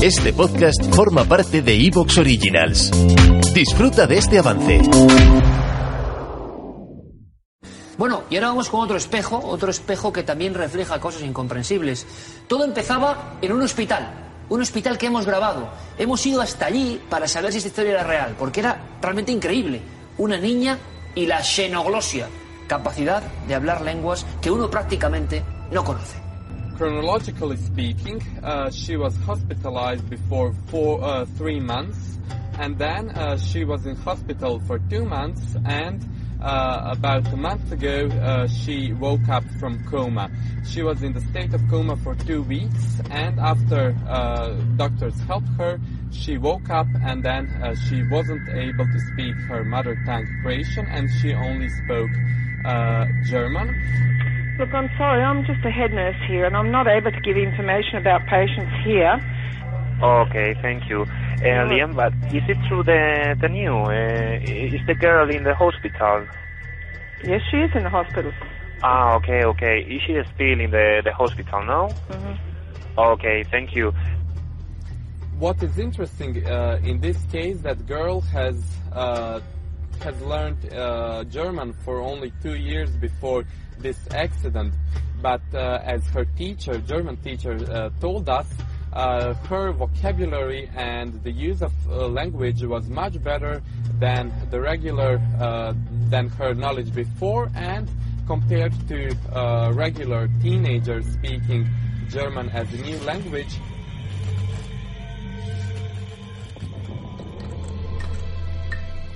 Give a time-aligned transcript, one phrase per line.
[0.00, 2.92] Este podcast forma parte de Evox Originals.
[3.52, 4.80] Disfruta de este avance.
[7.96, 12.06] Bueno, y ahora vamos con otro espejo, otro espejo que también refleja cosas incomprensibles.
[12.46, 15.68] Todo empezaba en un hospital, un hospital que hemos grabado.
[15.98, 19.82] Hemos ido hasta allí para saber si esta historia era real, porque era realmente increíble.
[20.16, 20.78] Una niña
[21.16, 22.28] y la xenoglosia,
[22.68, 25.42] capacidad de hablar lenguas que uno prácticamente
[25.72, 26.27] no conoce.
[26.78, 32.20] Chronologically speaking, uh, she was hospitalized before four, uh, three months,
[32.60, 36.08] and then uh, she was in hospital for two months, and
[36.40, 40.30] uh, about a month ago uh, she woke up from coma.
[40.64, 45.50] She was in the state of coma for two weeks, and after uh, doctors helped
[45.58, 45.80] her,
[46.12, 51.10] she woke up, and then she wasn't able to speak her mother tongue Croatian, and
[51.20, 52.12] she only spoke
[53.24, 53.74] German.
[54.58, 57.36] Look, I'm sorry, I'm just a head nurse here and I'm not able to give
[57.36, 59.14] information about patients here.
[60.02, 61.02] Okay, thank you.
[61.02, 63.72] Uh, Liam, but is it true the, the new?
[63.72, 66.26] Uh, is the girl in the hospital?
[67.22, 68.32] Yes, she is in the hospital.
[68.82, 69.78] Ah, okay, okay.
[69.82, 71.88] Is she still in the, the hospital now?
[72.10, 72.98] Mm-hmm.
[72.98, 73.92] Okay, thank you.
[75.38, 78.56] What is interesting uh, in this case, that girl has
[80.02, 83.44] has learned uh, German for only two years before
[83.78, 84.74] this accident.
[85.20, 88.46] But uh, as her teacher, German teacher, uh, told us,
[88.92, 93.62] uh, her vocabulary and the use of uh, language was much better
[93.98, 95.20] than the regular,
[96.08, 97.88] than her knowledge before, and
[98.26, 99.14] compared to
[99.74, 101.68] regular teenagers speaking
[102.08, 103.58] German as a new language,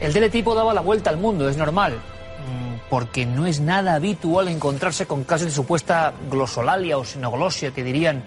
[0.00, 1.98] El teletipo daba la vuelta al mundo, es normal.
[2.88, 8.22] porque no es nada habitual encontrarse con casos de supuesta glosolalia o sinoglosia, que dirían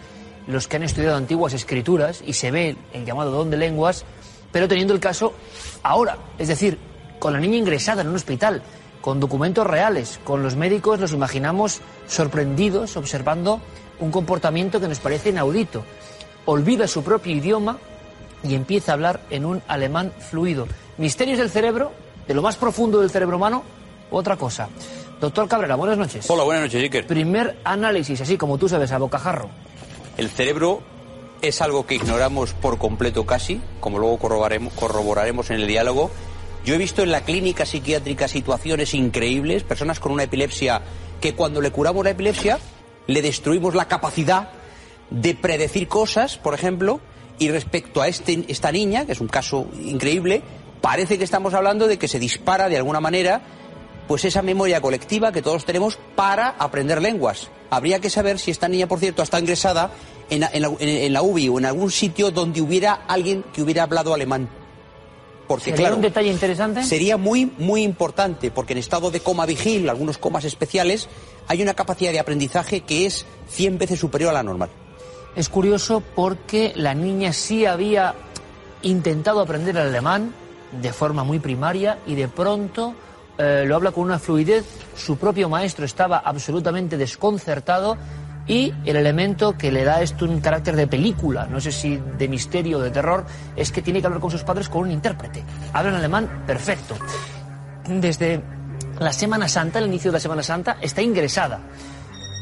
[0.47, 4.03] los que han estudiado antiguas escrituras, y se ve el llamado don de lenguas,
[4.51, 5.33] pero teniendo el caso
[5.81, 6.77] ahora, es decir,
[7.19, 8.61] con la niña ingresada en un hospital,
[9.01, 13.61] con documentos reales, con los médicos los imaginamos sorprendidos observando
[13.99, 15.83] un comportamiento que nos parece inaudito.
[16.45, 17.77] Olvida su propio idioma
[18.43, 20.67] y empieza a hablar en un alemán fluido.
[20.99, 21.93] Misterios del cerebro,
[22.27, 23.63] de lo más profundo del cerebro humano,
[24.11, 24.67] otra cosa.
[25.21, 26.29] Doctor Cabrera, buenas noches.
[26.29, 27.07] Hola, buenas noches, Iker.
[27.07, 29.49] Primer análisis, así como tú sabes, a bocajarro.
[30.17, 30.81] El cerebro
[31.41, 36.11] es algo que ignoramos por completo casi, como luego corroboraremos, corroboraremos en el diálogo.
[36.65, 40.81] Yo he visto en la clínica psiquiátrica situaciones increíbles, personas con una epilepsia
[41.21, 42.59] que cuando le curamos la epilepsia
[43.07, 44.49] le destruimos la capacidad
[45.11, 46.99] de predecir cosas, por ejemplo,
[47.39, 50.43] y respecto a este, esta niña, que es un caso increíble,
[50.81, 53.41] parece que estamos hablando de que se dispara de alguna manera
[54.09, 57.49] pues esa memoria colectiva que todos tenemos para aprender lenguas.
[57.69, 59.91] Habría que saber si esta niña, por cierto, está ingresada
[60.31, 64.49] en, la, UBI o en algún sitio donde hubiera alguien que hubiera hablado alemán.
[65.47, 66.83] Porque, ¿Sería claro, un detalle interesante?
[66.83, 71.07] Sería muy, muy importante, porque en estado de coma vigil, algunos comas especiales,
[71.47, 74.69] hay una capacidad de aprendizaje que es 100 veces superior a la normal.
[75.35, 78.15] Es curioso porque la niña sí había
[78.81, 80.33] intentado aprender el alemán
[80.71, 82.93] de forma muy primaria y de pronto
[83.37, 84.65] eh, lo habla con una fluidez,
[84.95, 87.97] su propio maestro estaba absolutamente desconcertado
[88.47, 92.27] y el elemento que le da esto un carácter de película, no sé si de
[92.27, 93.25] misterio o de terror,
[93.55, 95.43] es que tiene que hablar con sus padres con un intérprete.
[95.71, 96.95] Habla en alemán perfecto.
[97.87, 98.41] Desde
[98.99, 101.59] la Semana Santa, el inicio de la Semana Santa, está ingresada.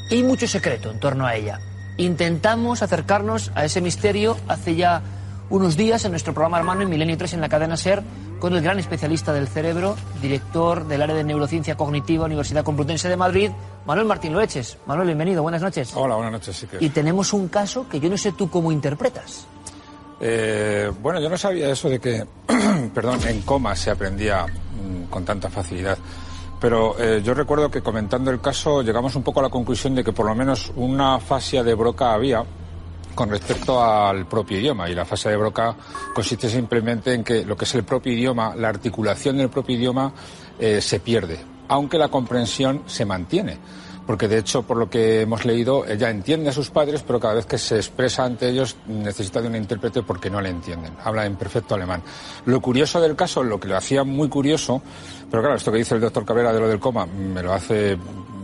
[0.09, 1.59] Y mucho secreto en torno a ella.
[1.97, 5.01] Intentamos acercarnos a ese misterio hace ya
[5.49, 8.03] unos días en nuestro programa hermano en Milenio 3 en la cadena SER
[8.39, 13.17] con el gran especialista del cerebro, director del área de neurociencia cognitiva, Universidad Complutense de
[13.17, 13.51] Madrid,
[13.85, 14.77] Manuel Martín Loeches.
[14.85, 15.91] Manuel, bienvenido, buenas noches.
[15.95, 19.47] Hola, buenas noches, sí Y tenemos un caso que yo no sé tú cómo interpretas.
[20.19, 22.25] Eh, bueno, yo no sabía eso de que,
[22.93, 25.97] perdón, en coma se aprendía mm, con tanta facilidad.
[26.59, 30.03] Pero eh, yo recuerdo que comentando el caso llegamos un poco a la conclusión de
[30.03, 32.43] que por lo menos una fascia de Broca había
[33.17, 34.87] con respecto al propio idioma.
[34.87, 35.75] Y la fase de Broca
[36.13, 40.13] consiste simplemente en que lo que es el propio idioma, la articulación del propio idioma
[40.59, 43.57] eh, se pierde, aunque la comprensión se mantiene
[44.07, 47.35] porque de hecho, por lo que hemos leído, ella entiende a sus padres, pero cada
[47.35, 50.93] vez que se expresa ante ellos necesita de un intérprete porque no le entienden.
[51.03, 52.01] Habla en perfecto alemán.
[52.45, 54.81] Lo curioso del caso, lo que lo hacía muy curioso,
[55.29, 57.97] pero claro, esto que dice el doctor Cabrera de lo del coma me lo hace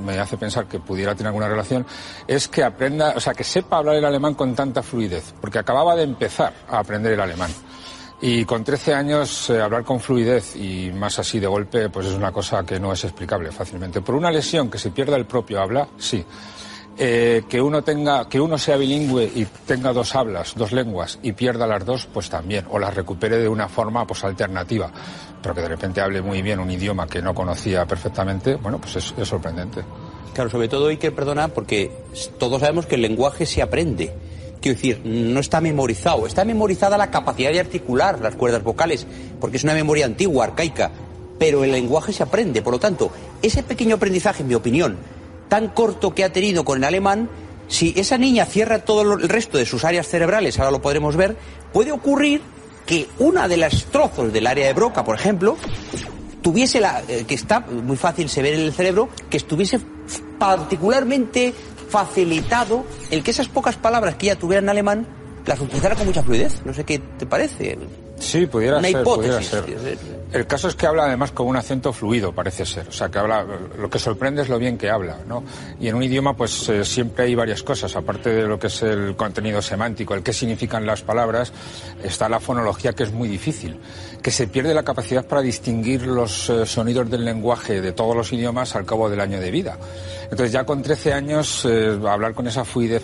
[0.04, 1.86] me hace pensar que pudiera tener alguna relación,
[2.28, 5.96] es que aprenda, o sea, que sepa hablar el alemán con tanta fluidez, porque acababa
[5.96, 7.52] de empezar a aprender el alemán.
[8.26, 12.14] Y con 13 años eh, hablar con fluidez y más así de golpe, pues es
[12.14, 14.00] una cosa que no es explicable fácilmente.
[14.00, 16.24] Por una lesión que se pierda el propio habla, sí.
[16.98, 21.34] Eh, que uno tenga, que uno sea bilingüe y tenga dos hablas, dos lenguas y
[21.34, 24.90] pierda las dos, pues también, o las recupere de una forma pues alternativa,
[25.42, 28.96] pero que de repente hable muy bien un idioma que no conocía perfectamente, bueno, pues
[28.96, 29.84] es, es sorprendente.
[30.34, 31.92] Claro, sobre todo hay que perdonar porque
[32.40, 34.16] todos sabemos que el lenguaje se aprende.
[34.64, 39.06] Quiero decir, no está memorizado, está memorizada la capacidad de articular las cuerdas vocales,
[39.42, 40.90] porque es una memoria antigua, arcaica,
[41.38, 42.62] pero el lenguaje se aprende.
[42.62, 43.12] Por lo tanto,
[43.42, 44.96] ese pequeño aprendizaje, en mi opinión,
[45.50, 47.30] tan corto que ha tenido con el alemán,
[47.68, 51.36] si esa niña cierra todo el resto de sus áreas cerebrales, ahora lo podremos ver,
[51.74, 52.40] puede ocurrir
[52.86, 55.58] que una de las trozos del área de Broca, por ejemplo,
[56.42, 59.82] tuviese la, eh, que está muy fácil se ve en el cerebro, que estuviese
[60.40, 61.54] particularmente
[61.94, 65.06] facilitado el que esas pocas palabras que ella tuviera en alemán
[65.46, 66.66] las utilizara con mucha fluidez.
[66.66, 67.78] No sé qué te parece.
[68.24, 69.50] Sí, pudiera Una ser, hipótesis.
[69.50, 69.98] pudiera ser.
[70.32, 72.88] El caso es que habla además con un acento fluido, parece ser.
[72.88, 73.46] O sea, que habla,
[73.78, 75.44] lo que sorprende es lo bien que habla, ¿no?
[75.80, 77.96] Y en un idioma, pues eh, siempre hay varias cosas.
[77.96, 81.54] Aparte de lo que es el contenido semántico, el qué significan las palabras,
[82.04, 83.78] está la fonología, que es muy difícil.
[84.24, 88.34] Que se pierde la capacidad para distinguir los eh, sonidos del lenguaje de todos los
[88.34, 89.78] idiomas al cabo del año de vida.
[90.24, 93.04] Entonces, ya con 13 años, eh, hablar con esa fluidez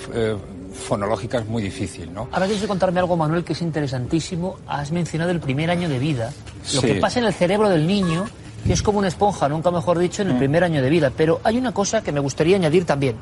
[0.79, 2.27] fonológica es muy difícil, ¿no?
[2.31, 4.57] Ahora tienes que contarme algo, Manuel, que es interesantísimo.
[4.67, 6.33] Has mencionado el primer año de vida.
[6.73, 6.87] Lo Sí.
[6.87, 8.25] que pasa en el cerebro del niño,
[8.65, 11.11] que es como una esponja, nunca mejor dicho, en el primer año de vida.
[11.15, 13.15] Pero hay una cosa que me gustaría añadir también,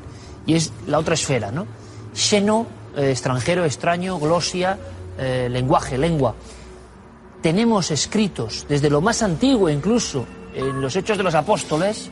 [0.46, 1.66] y es la otra esfera, ¿no?
[2.14, 2.66] Xeno,
[2.96, 4.78] eh, extranjero, extraño, glosia,
[5.18, 6.34] eh, lenguaje, lengua.
[7.42, 12.10] Tenemos escritos, desde lo más antiguo incluso, en los Hechos de los Apóstoles,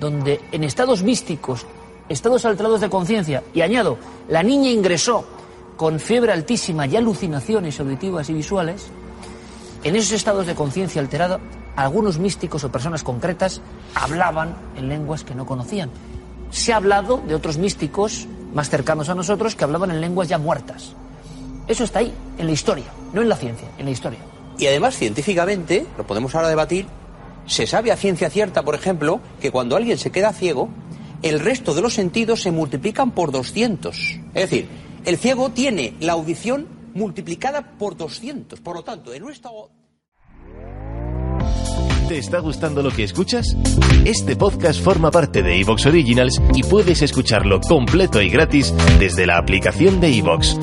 [0.00, 1.66] donde en estados místicos,
[2.08, 3.98] estados alterados de conciencia, y añado,
[4.28, 5.24] la niña ingresó
[5.76, 8.88] con fiebre altísima y alucinaciones auditivas y visuales,
[9.84, 11.38] en esos estados de conciencia alterada,
[11.76, 13.60] algunos místicos o personas concretas
[13.94, 15.90] hablaban en lenguas que no conocían.
[16.50, 20.38] Se ha hablado de otros místicos más cercanos a nosotros que hablaban en lenguas ya
[20.38, 20.94] muertas.
[21.68, 24.20] Eso está ahí, en la historia, no en la ciencia, en la historia.
[24.58, 26.86] Y además, científicamente, lo podemos ahora debatir,
[27.46, 30.68] se sabe a ciencia cierta, por ejemplo, que cuando alguien se queda ciego,
[31.22, 33.98] el resto de los sentidos se multiplican por 200.
[34.34, 34.66] Es decir,
[35.04, 38.60] el ciego tiene la audición multiplicada por 200.
[38.60, 39.70] Por lo tanto, en un estado...
[42.08, 43.56] ¿Te está gustando lo que escuchas?
[44.04, 49.38] Este podcast forma parte de Evox Originals y puedes escucharlo completo y gratis desde la
[49.38, 50.56] aplicación de Evox.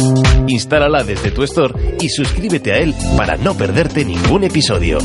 [0.47, 4.99] Instálala desde tu store y suscríbete a él para no perderte ningún episodio.